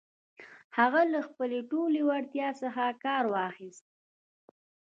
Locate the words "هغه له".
0.77-1.19